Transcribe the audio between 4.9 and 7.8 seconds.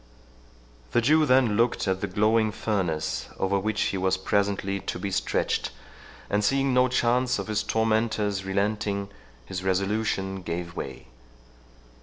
be stretched, and seeing no chance of his